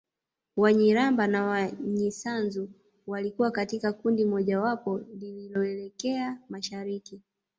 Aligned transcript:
Wanyiramba 0.57 1.27
na 1.27 1.43
Wanyisanzu 1.43 2.69
walikuwa 3.07 3.51
katika 3.51 3.93
kundi 3.93 4.25
mojawapo 4.25 4.97
lililoelekea 5.19 6.37
mashariki 6.49 7.21